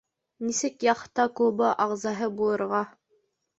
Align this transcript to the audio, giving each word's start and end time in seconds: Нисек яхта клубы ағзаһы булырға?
Нисек 0.45 0.85
яхта 0.85 1.27
клубы 1.41 1.69
ағзаһы 1.87 2.33
булырға? 2.43 2.83